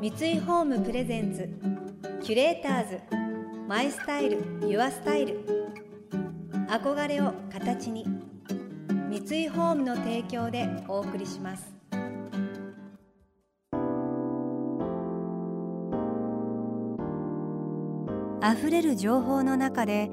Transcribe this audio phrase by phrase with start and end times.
[0.00, 1.46] 三井ホームプレゼンツ
[2.22, 3.00] キュレーターズ
[3.68, 5.44] マイスタイルユアスタイル。
[6.70, 8.06] 憧れを形に
[9.10, 11.70] 三井ホームの提供でお送りします。
[18.42, 20.10] 溢れる情報の中で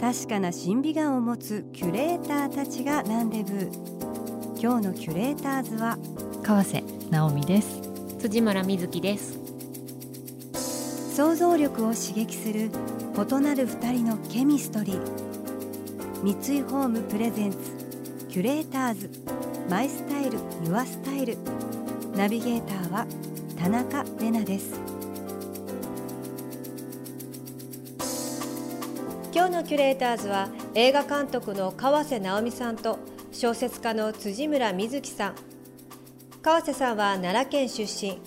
[0.00, 5.98] 確かな審美眼を持つキュレーターたちがランデブー今日のキュレーターズは
[6.42, 7.85] 川瀬直美です。
[8.26, 9.38] 辻村瑞希です。
[11.14, 12.70] 想像力を刺激する
[13.14, 15.00] 異なる二人のケミストリー。
[16.24, 17.58] 三井ホームプレゼンツ
[18.28, 19.10] キュレーターズ。
[19.70, 21.38] マイスタイルユアスタイル。
[22.16, 23.06] ナビゲーターは
[23.56, 24.74] 田中れなです。
[29.32, 32.98] 今日のキュレーターズは映画監督の川瀬直美さんと
[33.30, 35.45] 小説家の辻村瑞希さん。
[36.46, 38.20] 川瀬さんは奈良県出身。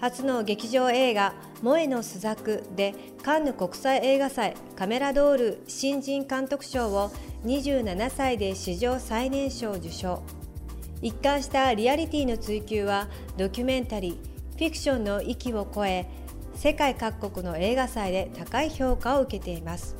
[0.00, 7.10] 初の劇場映画「萌えの朱雀」でカンヌ国際映画祭カメラドール新人監督賞を
[7.44, 10.22] 27歳で史上最年少受賞。
[11.02, 16.06] 一貫したリアリティの追求はドキュメンタリーフィクションの域を超え
[16.54, 19.96] 世界各国の映画祭で高い評価を受けています。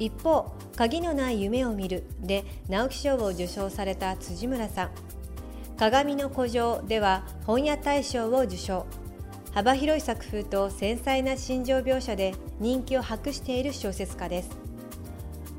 [0.00, 4.90] 一方「鍵のない夢を見る」で直木賞を受賞された辻村さん
[5.76, 8.86] 「鏡の古城」では本屋大賞を受賞。
[9.52, 14.50] 幅広い作風と繊細な心情描写で人気を博している小説家です。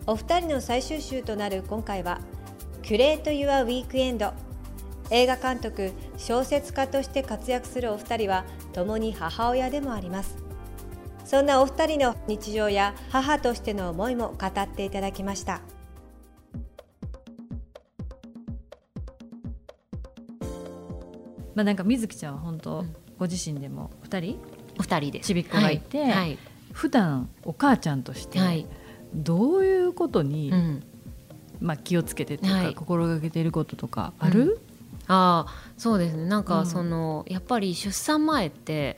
[0.05, 2.19] お二人の最終週となる今回は
[2.83, 4.33] 「キュレート・ユア・ウィークエンド」
[5.11, 8.43] 映画監督小説家として活躍するお二人は
[8.73, 10.35] 共に母親でもあります。
[11.23, 15.61] そんなお二人の日常や母としての思いも語っていただきました。
[21.55, 22.85] まあなんか水木ちゃんは本当、
[23.17, 24.39] ご自身でも二人？
[24.77, 25.23] お二人で。
[25.23, 26.11] すちびっ子がいて、はい。
[26.11, 26.37] はい。
[26.73, 28.67] 普段お母ちゃんとしてはい。
[29.13, 30.83] どういうことに、うん、
[31.61, 32.75] まあ気をつけてというか、はい。
[32.75, 34.59] 心がけていることとかある？
[35.07, 36.25] ああそうですね。
[36.25, 36.65] なんかうん。
[36.65, 38.97] その、やっぱり出産前って、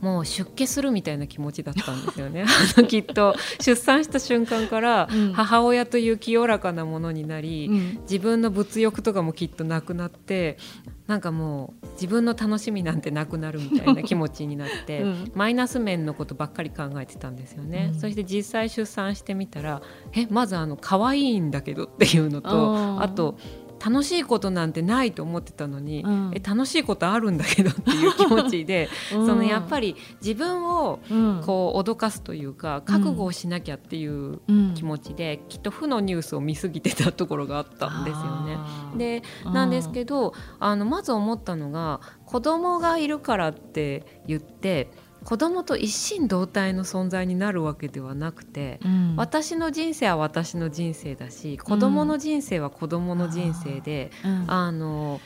[0.00, 2.44] もう出家するみたいな気持ちだったんですよね。
[2.88, 5.32] きっと出産した瞬間からうん。
[5.32, 8.00] 母親という清らかなものになり、うん。
[8.02, 10.58] 自分の物欲とかもきっとなくなって
[11.06, 15.32] なんかもう自分の楽しみなんてなくなるみたいな気持ちになって、うん。
[15.34, 18.00] マイナス面のことばっかり考えてたんですよね、うん。
[18.00, 19.82] そして実際出産してみたら
[20.12, 23.38] えまずあの可愛いんだけどっていうのとあと
[23.84, 26.30] 楽しいことなんてないと思ってたのに、うん。
[26.34, 29.26] え楽しいことあるんだけどっていう気持ちで、 うん。
[29.26, 31.42] そのやっぱり自分をうん。
[31.44, 38.58] こう脅かすというか覚悟をしなきゃっていううん気持ちで、きっと負のニュースを見過ぎてたところがあったんですよね。
[38.96, 44.90] でなんですけどあのまず思ったのが子供がいるからって言って
[45.24, 49.16] 子供と一心同体の存在になるわけではなくて、うん。
[49.16, 54.44] 私の人生は私の人生だし子供の人生は子供の人生で、うん。
[54.48, 55.20] あの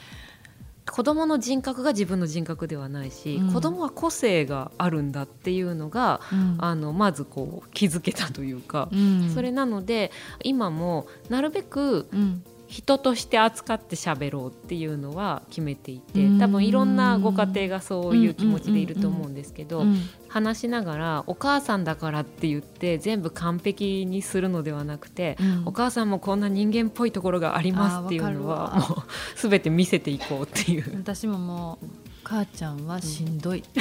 [0.91, 3.53] 子供の人格が自分の人格ではないし、うん。
[3.53, 6.57] 子供は個性があるんだっていうのが、うん。
[6.59, 9.31] あのまずこう気づけたというか、うん。
[9.33, 10.11] それなので
[10.43, 16.39] 今もなるべくうん人として扱って喋ろうっていうのは決めていてうん。
[16.39, 20.01] 多分いろんなご家庭がそういう気持ちでいると思うんですけど、うん
[20.35, 25.63] 話しながらお母さんだからって言って全部完璧にするのではなくて、うん。
[25.67, 29.03] お母さんもこんな人間っぽいところがありますっていうのはもう
[29.37, 30.97] 全て見せていこうっていう。
[30.97, 31.87] 私ももう
[32.25, 33.63] 母ちゃんはしんどい、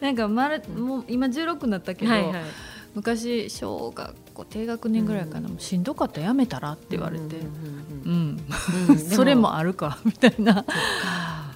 [0.00, 2.42] なんかまるもう今16になったけど、はいはい。
[2.94, 8.38] 昔小学校低学年ぐらいかな、もうしんどかったらやめたらって言われて、うんうんうん
[8.88, 8.90] うん。
[8.90, 8.98] うん。
[8.98, 10.64] それもあるかみたいな、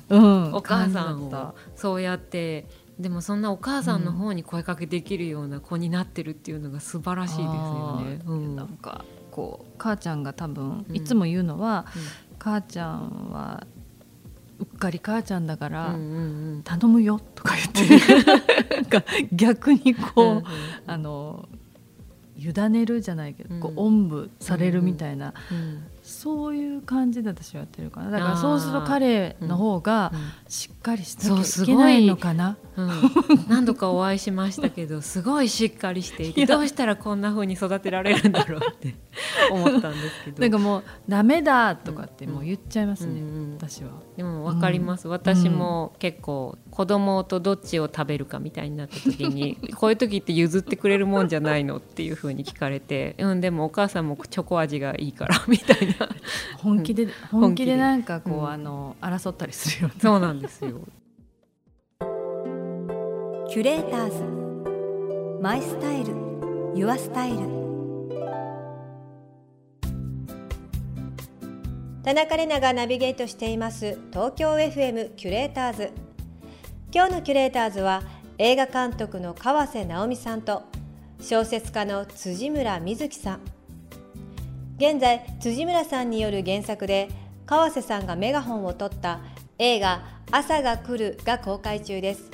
[0.08, 2.66] うん、お母さんをそうやって
[2.98, 8.20] でもそんなお母さんの方に声かけできるような子になってるっていうのが素晴らしいですよね。
[8.26, 8.56] うん。
[8.56, 10.96] なんかこう母ちゃんが多分うん。
[10.96, 11.86] いつも言うのは、
[12.38, 13.66] 母ちゃんは
[14.60, 16.62] うっかり母ちゃんだから、うんうんうん。
[16.62, 20.44] 頼むよとか言って 逆にこう、うんうん。
[20.86, 21.48] あの
[22.36, 28.10] 委ねるじゃないけど、こうおんぶされるみたいな、うんそういう感じで私はやってるかな。
[28.10, 30.20] だからそうすると彼の方がうん。
[30.54, 32.90] しっかりしそうすごいけないのかな、うん、
[33.48, 38.94] 何度かお会いしましたけどすごいしっかりしていてどうしたらこんな風に育てられるんだろうって
[39.50, 40.40] 思ったんですけど。
[40.42, 43.28] なんかもう「ダメだ」とかってもう言っちゃいますね、うん。
[43.28, 43.90] うん私は。
[44.16, 55.93] でも分かります、私も結構子供とどっちを食べるかみたいになった時に こういう時って譲ってくれるもんじゃないのっていう風に聞かれてうんでもお母さんもチョコ味がいいからみたいな
[56.62, 57.76] 本気で、ん本気で。
[57.76, 58.48] なんかこう、うん。
[58.48, 59.94] あの争ったりするよね。
[60.00, 60.80] そうなんですよ。
[63.48, 65.40] キュレーターズ。
[65.42, 66.14] マイスタイル。
[66.74, 67.64] ユアスタイル。
[72.02, 73.98] 田中れながナビゲートしています。
[74.10, 75.90] 東京 FM キュレーターズ。
[76.94, 78.02] 今日のキュレーターズは
[78.38, 80.62] 映画監督の川瀬直美さんと
[81.20, 83.40] 小説家の辻村瑞希さん
[84.76, 87.08] 現在辻村さんによる原作で
[87.46, 89.20] 川瀬さんがメガホンを取った
[89.58, 92.30] 映画朝が来るが公開中です。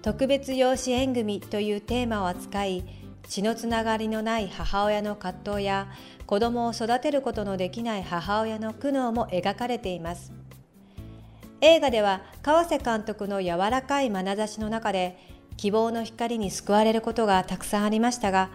[0.00, 2.84] 特別養子縁組というテーマを扱い
[3.26, 5.88] 血のつながりのない母親の葛藤や
[6.26, 10.32] 子供を育てることのできない母親の苦悩も描かれています。
[11.60, 15.18] 映画では川瀬監督の柔らかい眼差しの中で
[15.56, 18.50] 希望の光に救われることがたくさんありましたが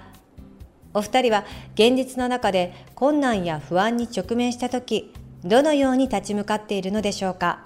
[0.93, 1.45] お二人は
[1.75, 5.13] 現実の中で困難や不安に直面した時
[5.43, 7.65] どのように立ち向かっているのでしょうか？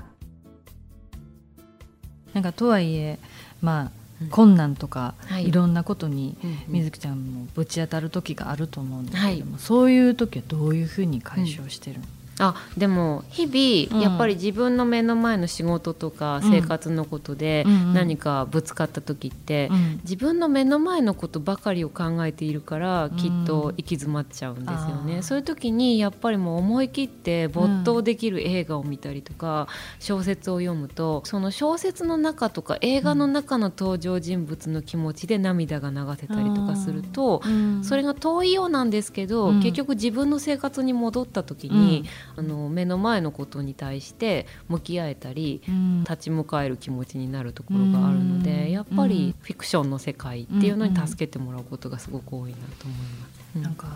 [2.33, 3.19] なんかとはいえ
[3.61, 3.91] まあ、
[4.21, 5.49] うん困難とか、はい。
[5.49, 6.57] い、ろんなことにうんうん。
[6.67, 12.05] 水木ちゃんもぶち当たる時があると思うんですけども、そういう時はどういうふうに解消してるの、
[12.39, 14.03] あでも日々うん。
[14.03, 16.49] やっぱり自分の目の前の仕事とかうん。
[16.49, 19.99] 生活のことで何かぶつかった時ってうん。
[20.03, 23.15] 自分の目の前のことばかりを考えているからうん。
[23.17, 25.21] きっと行き詰まっちゃうんですよね。
[25.21, 29.67] そういう時にやっぱりもう思い切って没頭できる映画を見たりとか
[29.99, 37.83] 小説を読むとその小説の中とか映画の中の登場人物の気持ちで涙が流せたりとかするとうん。
[37.83, 39.59] それが遠いようなんですけど、うん。
[39.61, 46.03] 結局自分の生活に戻った時に、あの目の前のことに対して向き合えたりうん。
[46.03, 48.71] 立ち向かえる気持ちになるところがあるので、うん。
[48.71, 53.59] やっぱりフィクションの世界っていうのに助けてもらうことがすごく多いなと思います。
[53.59, 53.87] なんか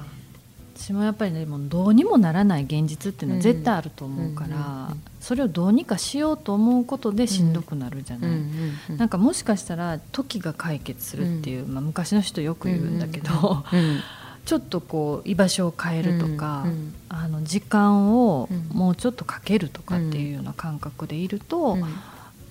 [0.77, 13.99] 私もやっぱりねもうどうにもならない現実っていうのは絶対あると思うから、うんうんうんそれをどうにかしようと思うことでしんどくなるじゃない、うんうんうんなんかもしかしたら時が解決するっていう、まあ、昔の人よく言うんだけど、うん
[14.47, 18.77] ちょっとこう居場所を変えるとか、うんあの時間をうん。
[18.77, 21.85] もうちょっとかけるとかっていうような感覚でいると、うん。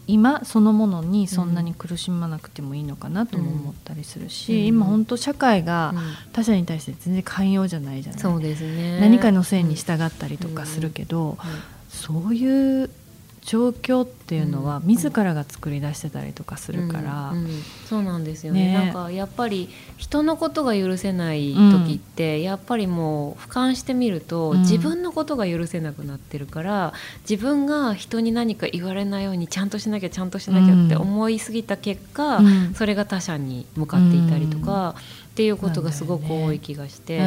[0.06, 4.66] 今そのものにそんなに苦しまなくてもいいのかなとも思ったりするし、うん。
[4.66, 6.32] 今本当社会がうん。
[6.32, 11.36] 他者に対して全然寛容じゃないじゃない、そうですね何かのせいに従ったりとかするけど、うん
[11.88, 12.90] そういう
[13.46, 14.86] 状況っていうのはうん。
[14.88, 18.66] 自らが作り出してたりとかするから、うんうんそうなんですよね。
[18.66, 18.74] ね。
[18.74, 24.58] なんかやっぱり人のことが許せない時って、やっぱりもう俯瞰してみると、うん。
[24.60, 26.92] 自分のことが許せなくなってるから
[27.28, 32.74] 自分が人に何か言われないようにちゃんとしなきゃちゃんとしなきゃって思いすぎた結果、うん。
[32.74, 34.96] それが他者に向かっていたりとか、
[35.30, 37.24] っていうことがすごく多い気がして、うん。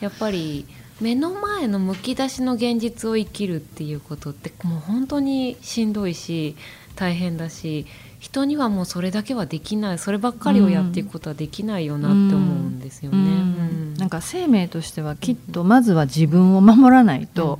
[0.00, 0.66] やっぱり
[1.00, 6.56] 目の前のむき出しの現実を生きるっていうことってもう本当にしんどいし
[6.96, 7.86] 大変だし
[8.20, 9.98] 人にはもうそれだけはできない。
[9.98, 13.16] そればっかりをやっていくことはできないよなって思うんですよね。
[13.16, 13.24] うん。
[13.24, 13.94] うん。
[13.94, 17.58] なんか生命としてはきっとまずは自分を守らないと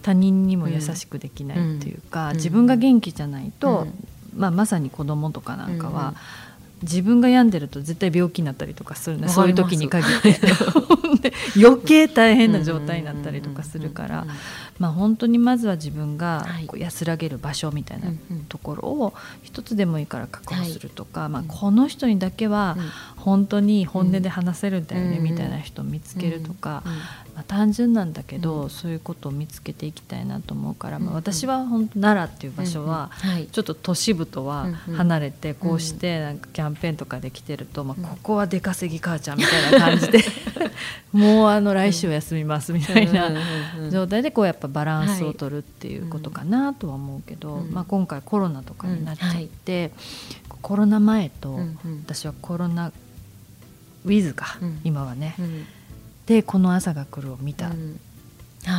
[0.00, 2.36] 他人にも優しくできないっていうか、うん。
[2.36, 6.14] 自分が元気じゃないと、うんまあ、まさに子供とかなんかは、うん
[6.82, 9.28] 自分が病んでると絶対病気になったりとかするね。
[9.28, 10.40] そういう時に限って。
[11.22, 14.26] で余計大変な状態になったりとかするから、
[14.78, 16.66] まあ、本当にまずは自分がはい。
[16.66, 18.06] こう安らげる場所みたいな
[18.48, 22.84] ところを一つでもいいから確保するとか、まあ、うんこの人にだけはうん。
[23.22, 25.22] 本当に本音で話せるんだよねうん。
[25.22, 26.92] みたいな人を見つけるとか、うん。
[26.92, 28.70] まあ、単純なんだけど、うん。
[28.70, 33.10] そういうことを見つけていきたいなと思うから、まあ、うん私は本当奈良っていう場所は、
[33.52, 38.04] ちょっと都市部とは離れてこうしてなんかキャンペーンとかで来てると、まうん。
[38.04, 40.20] あ、ここは出稼ぎ母ちゃんみたいな感じで
[41.12, 43.36] もうあの来週休みますみたいなうん。
[43.36, 47.72] うんうん状態でこうやっぱバランスを取るっていうことかなとは思うけど、うん。
[47.72, 49.92] まあ、今回コロナとかになっちゃって、
[50.62, 52.04] コロナ前とうんうん。
[52.06, 54.80] 私はコロナウィズか、うん。
[54.84, 55.66] 今はね、うん。
[56.26, 57.66] でこの朝が来るを見た。
[57.66, 57.72] うん。
[57.72, 58.11] はい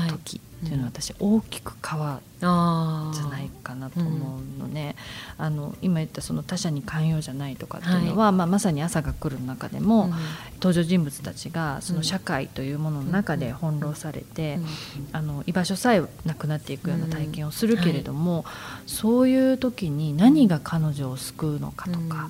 [0.10, 4.96] 時っていうのは私大きく変わじゃないかなと思うのね、
[5.38, 10.12] あの今言ったその他者に寛容じゃないとかっていうのは、はい、まあ、まさに朝が来る中でも、うん、
[10.56, 14.66] 登場人物たちがその社会というものの中で翻弄されて、うん、
[15.12, 22.30] あの居場所さえなくなっていくような体験をするけれども、はい、そういう時に何が彼女を救うのかとか。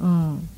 [0.00, 0.48] うん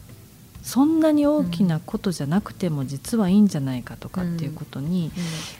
[0.71, 5.11] そんなに大きなことじゃなくても実はいいんじゃないかとかっていうことに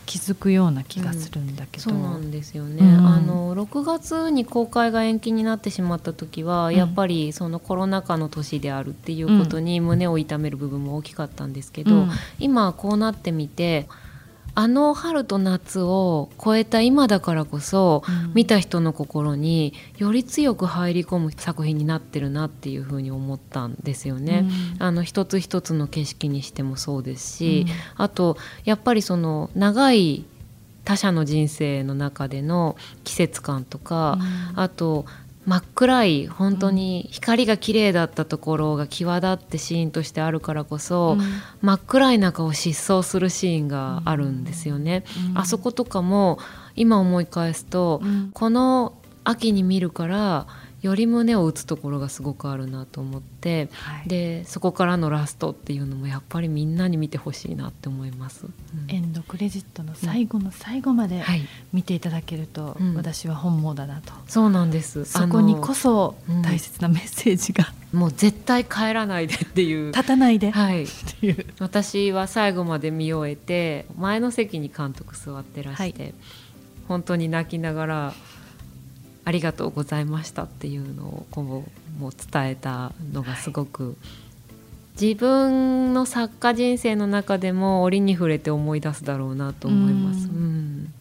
[0.07, 12.07] 気づくような気がするんだけど、うんうん、そうなんですよね、うん、あの6月に公開が延期になってしまった時はやっぱりそのコロナ禍の年であるっていうことに胸を痛める部分も大きかったんですけど、
[12.39, 13.89] 今こうなってみて
[14.55, 24.47] あの春と夏を超えた今だからこそ、うん、見た人の心により強く入り込む作品になってるなっていうふうに思ったんですよね。
[24.77, 30.25] うん、あの一つ一つの景色にしてもそうですし、うん、あとやっぱりその長い
[30.85, 34.19] 他者の人生の中での季節感とか、
[34.57, 35.05] あと
[35.47, 41.27] 真っ暗い本当に光が綺麗だったところが際立ってシーンとしてあるからこそ、うん、
[41.63, 45.05] 真っ暗い中を疾走するシーンがあるんですよね。
[45.31, 46.39] うん、あそことかも
[46.77, 48.95] 今思い返すと、うん、この
[49.25, 50.47] 秋に見るから
[50.83, 58.51] より胸を打つところがすごくあるなと思って、はい、でそこからのラストっていうのもやっぱりみんなに見てほしいなって思います、うん、
[58.95, 61.23] エンドクレジットの最後の最後まで
[61.73, 65.05] 見ていただけると、うん、私は本望だなと、そうなんです。
[65.05, 69.93] そこにこそ大切なメッセージが、もう絶対帰らないでっていう。
[69.93, 70.87] 立たないで、はい、
[71.59, 76.15] 私は最後まで見終えて前の席に監督座ってらして、はい、
[76.89, 78.15] 本当に泣きながら
[79.25, 81.65] ありがとうございましたっていうのを今後
[81.99, 83.95] も伝えたのがすごく、はい、
[85.01, 90.29] 自分の作家人生の中でも折に触れて思い出すだろうなと思います。
[90.29, 90.93] うん、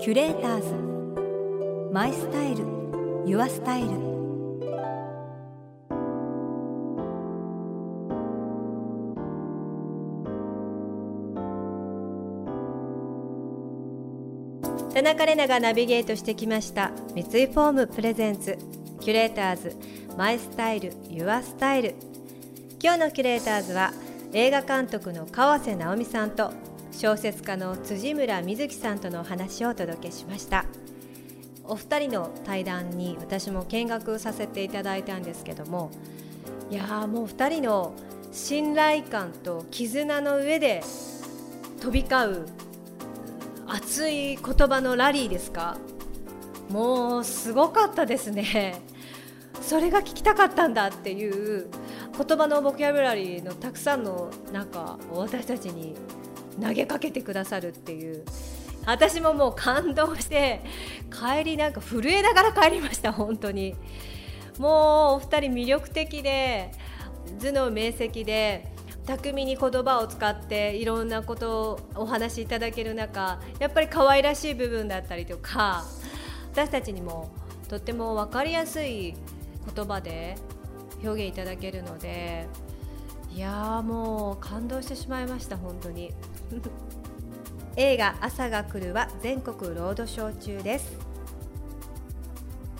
[0.00, 0.74] キュレーターズ。
[1.92, 2.64] マイスタイル。
[3.26, 4.07] Your Style
[14.94, 18.58] 田中麗奈がナビゲートしてきました三井ホーム presents
[19.00, 19.76] キュレーターズ
[20.16, 21.94] My Style Your Style。
[22.82, 23.92] 今日のキュレーターズは
[24.32, 26.52] 映画監督の河瀬直美さんと
[26.92, 30.64] 小説家の辻村深月さんとのお話をお届けしました。
[31.68, 35.90] お二人の対談に私も見学させていただいたんですけども
[36.70, 37.94] いやもう二人の
[38.32, 40.82] 信頼感と絆の上で
[41.80, 42.46] 飛び交う
[43.68, 45.76] 熱い言葉のラリーですか？
[46.70, 48.80] もうすごかったですね。
[49.60, 51.68] それが聞きたかったんだっていう
[52.16, 55.94] 言葉のボキャブラリーのたくさんのなんか私たちに
[56.60, 58.24] 投げかけてくださるっていう。
[58.86, 60.62] 私ももう感動して
[61.12, 63.74] 帰りなんか震えながら帰りました本当に。
[64.58, 66.70] もうお二人魅力的で
[67.40, 68.72] 頭脳明晰で
[69.08, 75.86] 巧みに言葉を使っていろんなことをお話しいただける中やっぱり可愛らしい部分だったりとか
[76.52, 77.30] 私たちにも
[77.70, 79.14] とっても分かりやすい
[79.74, 80.36] 言葉で
[81.02, 82.46] 表現いただけるので
[83.34, 86.12] いやもう感動してしまいました本当に。
[87.76, 90.98] 映画「朝が来る」は全国ロードショー中です。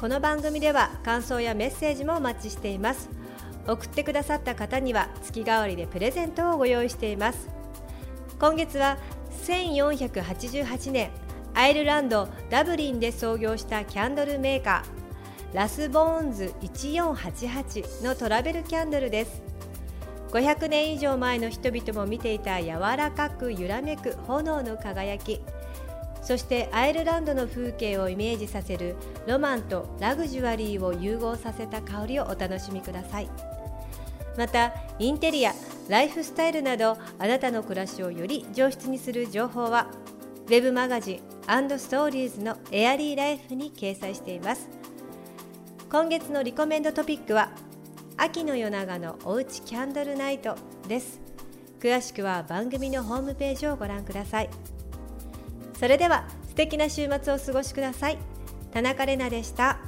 [0.00, 3.08] この番組では感想やメッセージもお待ちしています。
[3.68, 7.48] 送ってくださった方には月替わりでプレゼントをご用意しています
[8.40, 8.98] 今月は
[9.44, 11.10] 1488年
[11.54, 19.42] アイルランドダブリンで創業したキャンドルメーカーラスボーンズ1488のトラベルキャンドルです
[20.30, 25.40] 500年以上前の人々も見ていた柔らかく揺らめく炎の輝き
[26.22, 28.96] そしてアイルランドの風景をイメージさせる
[29.26, 33.47] ロマンとラグジュアリーを融合させた香りをお楽しみください。
[34.38, 35.52] またインテリア
[35.88, 39.90] ライフスタイルなどあなたの暮らしをより上質にする情報は
[40.48, 44.68] Web マガジンストーリーズのエアリーライフに掲載しています。
[45.90, 47.50] 今月のリコメンドトピックは
[48.16, 50.54] 秋の夜長のおうちキャンドルナイト
[50.86, 51.20] です。
[51.80, 54.50] 詳しくは番組のホームページをご覧ください。
[55.74, 58.18] それでは素敵な週末をお過ごしください。
[58.70, 59.87] 田中れなでした。